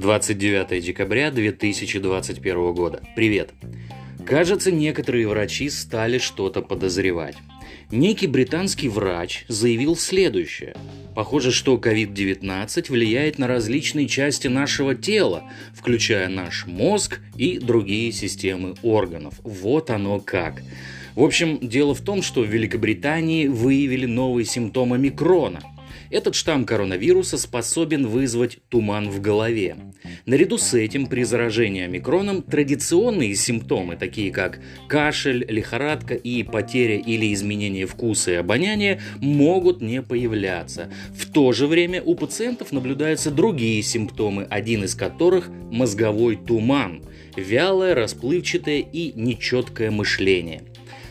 29 0.00 0.82
декабря 0.82 1.30
2021 1.30 2.72
года. 2.72 3.02
Привет. 3.14 3.50
Кажется, 4.24 4.72
некоторые 4.72 5.28
врачи 5.28 5.68
стали 5.68 6.16
что-то 6.16 6.62
подозревать. 6.62 7.36
Некий 7.90 8.26
британский 8.26 8.88
врач 8.88 9.44
заявил 9.48 9.96
следующее. 9.96 10.74
Похоже, 11.14 11.52
что 11.52 11.76
COVID-19 11.76 12.90
влияет 12.90 13.38
на 13.38 13.46
различные 13.46 14.08
части 14.08 14.48
нашего 14.48 14.94
тела, 14.94 15.44
включая 15.74 16.28
наш 16.28 16.66
мозг 16.66 17.20
и 17.36 17.58
другие 17.58 18.10
системы 18.12 18.76
органов. 18.82 19.34
Вот 19.42 19.90
оно 19.90 20.18
как. 20.18 20.62
В 21.14 21.22
общем, 21.22 21.58
дело 21.60 21.94
в 21.94 22.00
том, 22.00 22.22
что 22.22 22.40
в 22.40 22.46
Великобритании 22.46 23.48
выявили 23.48 24.06
новые 24.06 24.46
симптомы 24.46 24.96
микрона– 24.96 25.60
этот 26.10 26.34
штамм 26.34 26.64
коронавируса 26.64 27.38
способен 27.38 28.06
вызвать 28.06 28.58
туман 28.68 29.10
в 29.10 29.20
голове. 29.20 29.76
Наряду 30.26 30.58
с 30.58 30.74
этим 30.74 31.06
при 31.06 31.22
заражении 31.22 31.84
омикроном 31.84 32.42
традиционные 32.42 33.34
симптомы, 33.34 33.96
такие 33.96 34.32
как 34.32 34.60
кашель, 34.88 35.44
лихорадка 35.48 36.14
и 36.14 36.42
потеря 36.42 36.96
или 36.98 37.32
изменение 37.32 37.86
вкуса 37.86 38.32
и 38.32 38.34
обоняния, 38.34 39.00
могут 39.20 39.80
не 39.80 40.02
появляться. 40.02 40.92
В 41.14 41.30
то 41.30 41.52
же 41.52 41.66
время 41.66 42.02
у 42.02 42.14
пациентов 42.14 42.72
наблюдаются 42.72 43.30
другие 43.30 43.82
симптомы, 43.82 44.46
один 44.50 44.84
из 44.84 44.94
которых– 44.94 45.48
мозговой 45.70 46.36
туман, 46.36 47.02
вялое, 47.36 47.94
расплывчатое 47.94 48.80
и 48.80 49.12
нечеткое 49.14 49.90
мышление– 49.90 50.62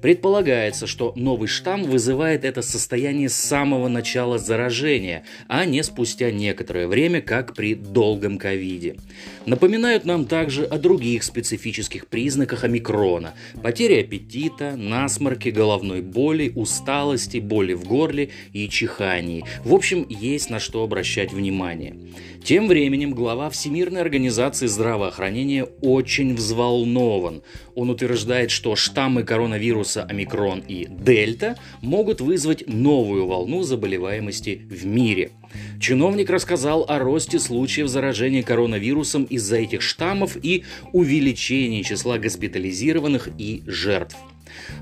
Предполагается, 0.00 0.86
что 0.86 1.12
новый 1.14 1.48
штамм 1.48 1.84
вызывает 1.84 2.44
это 2.44 2.62
состояние 2.62 3.28
с 3.28 3.34
самого 3.34 3.88
начала 3.88 4.38
заражения, 4.38 5.24
а 5.46 5.64
не 5.66 5.82
спустя 5.82 6.30
некоторое 6.30 6.86
время, 6.86 7.20
как 7.20 7.54
при 7.54 7.74
долгом 7.74 8.38
ковиде. 8.38 8.96
Напоминают 9.44 10.04
нам 10.04 10.24
также 10.24 10.64
о 10.64 10.78
других 10.78 11.22
специфических 11.22 12.06
признаках 12.06 12.64
омикрона– 12.64 13.34
потере 13.62 14.00
аппетита, 14.00 14.74
насморке, 14.76 15.50
головной 15.50 16.00
боли, 16.00 16.52
усталости, 16.54 17.38
боли 17.38 17.74
в 17.74 17.84
горле 17.84 18.30
и 18.52 18.68
чихании. 18.68 19.44
В 19.64 19.74
общем, 19.74 20.06
есть 20.08 20.50
на 20.50 20.60
что 20.60 20.82
обращать 20.82 21.32
внимание. 21.32 21.96
Тем 22.42 22.68
временем 22.68 23.12
глава 23.12 23.50
Всемирной 23.50 24.00
организации 24.00 24.66
здравоохранения 24.66 25.64
очень 25.82 26.34
взволнован. 26.34 27.42
Он 27.74 27.90
утверждает, 27.90 28.50
что 28.50 28.76
штаммы 28.76 29.24
коронавируса 29.24 29.89
омикрон 29.96 30.62
и 30.66 30.86
дельта 30.88 31.56
могут 31.80 32.20
вызвать 32.20 32.64
новую 32.66 33.26
волну 33.26 33.62
заболеваемости 33.62 34.62
в 34.70 34.86
мире. 34.86 35.30
Чиновник 35.80 36.30
рассказал 36.30 36.84
о 36.88 36.98
росте 36.98 37.38
случаев 37.38 37.88
заражения 37.88 38.42
коронавирусом 38.42 39.24
из-за 39.24 39.56
этих 39.56 39.82
штаммов 39.82 40.36
и 40.42 40.64
увеличении 40.92 41.82
числа 41.82 42.18
госпитализированных 42.18 43.28
и 43.38 43.62
жертв. 43.66 44.16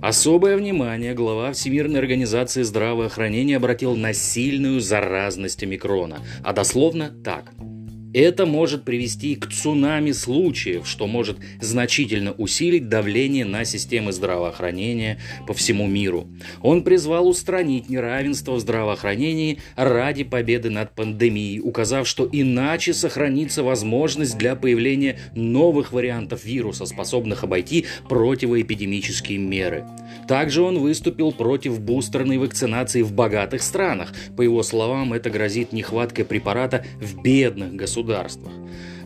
Особое 0.00 0.56
внимание 0.56 1.14
глава 1.14 1.52
Всемирной 1.52 2.00
организации 2.00 2.62
здравоохранения 2.62 3.56
обратил 3.56 3.96
на 3.96 4.12
сильную 4.12 4.80
заразность 4.80 5.62
омикрона, 5.62 6.20
а 6.42 6.52
дословно 6.52 7.10
так– 7.24 7.52
это 8.14 8.46
может 8.46 8.84
привести 8.84 9.36
к 9.36 9.48
цунами 9.48 10.12
случаев, 10.12 10.86
что 10.86 11.06
может 11.06 11.38
значительно 11.60 12.32
усилить 12.32 12.88
давление 12.88 13.44
на 13.44 13.64
системы 13.64 14.12
здравоохранения 14.12 15.18
по 15.46 15.54
всему 15.54 15.86
миру. 15.86 16.26
Он 16.62 16.82
призвал 16.82 17.28
устранить 17.28 17.88
неравенство 17.88 18.52
в 18.52 18.60
здравоохранении 18.60 19.58
ради 19.76 20.24
победы 20.24 20.70
над 20.70 20.94
пандемией, 20.94 21.60
указав, 21.60 22.08
что 22.08 22.28
иначе 22.30 22.94
сохранится 22.94 23.62
возможность 23.62 24.38
для 24.38 24.56
появления 24.56 25.18
новых 25.34 25.92
вариантов 25.92 26.44
вируса, 26.44 26.86
способных 26.86 27.44
обойти 27.44 27.86
противоэпидемические 28.08 29.38
меры. 29.38 29.84
Также 30.26 30.62
он 30.62 30.78
выступил 30.78 31.32
против 31.32 31.80
бустерной 31.80 32.38
вакцинации 32.38 33.02
в 33.02 33.12
богатых 33.12 33.62
странах. 33.62 34.12
По 34.36 34.42
его 34.42 34.62
словам, 34.62 35.12
это 35.12 35.30
грозит 35.30 35.72
нехваткой 35.72 36.24
препарата 36.24 36.84
в 37.00 37.22
бедных 37.22 37.74
государствах 37.74 37.98
государствах. 38.08 38.52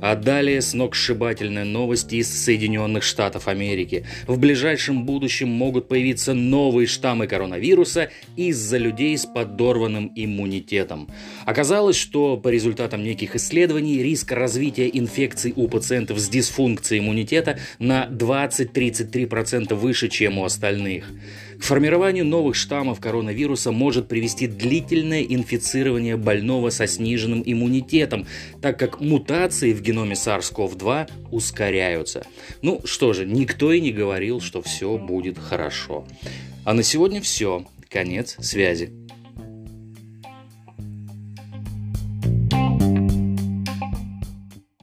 А 0.00 0.16
далее 0.16 0.62
сногсшибательная 0.62 1.64
новость 1.64 2.12
из 2.12 2.28
Соединенных 2.28 3.02
Штатов 3.02 3.48
Америки. 3.48 4.06
В 4.26 4.38
ближайшем 4.38 5.04
будущем 5.04 5.48
могут 5.48 5.88
появиться 5.88 6.32
новые 6.32 6.86
штаммы 6.86 7.26
коронавируса 7.26 8.10
из-за 8.34 8.78
людей 8.78 9.16
с 9.18 9.26
подорванным 9.26 10.10
иммунитетом. 10.14 11.08
Оказалось, 11.44 11.96
что 11.96 12.38
по 12.38 12.48
результатам 12.48 13.02
неких 13.02 13.36
исследований 13.36 14.02
риск 14.02 14.32
развития 14.32 14.88
инфекций 14.90 15.52
у 15.54 15.68
пациентов 15.68 16.18
с 16.18 16.28
дисфункцией 16.28 17.02
иммунитета 17.02 17.58
на 17.78 18.06
20-33% 18.06 19.74
выше, 19.74 20.08
чем 20.08 20.38
у 20.38 20.44
остальных. 20.44 21.10
К 21.60 21.62
формированию 21.62 22.24
новых 22.24 22.56
штаммов 22.56 23.00
коронавируса 23.00 23.70
может 23.70 24.08
привести 24.08 24.46
длительное 24.46 25.22
инфицирование 25.22 26.16
больного 26.16 26.70
со 26.70 26.86
сниженным 26.86 27.42
иммунитетом, 27.44 28.26
так 28.62 28.78
как 28.78 29.00
мутации 29.02 29.74
в 29.74 29.82
геноме 29.90 30.14
SARS-CoV-2 30.14 31.10
ускоряются. 31.30 32.24
Ну 32.62 32.80
что 32.84 33.12
же, 33.12 33.26
никто 33.26 33.72
и 33.72 33.80
не 33.80 33.92
говорил, 33.92 34.40
что 34.40 34.62
все 34.62 34.96
будет 34.96 35.38
хорошо. 35.38 36.06
А 36.64 36.74
на 36.74 36.82
сегодня 36.82 37.20
все. 37.20 37.64
Конец 37.88 38.36
связи. 38.40 38.92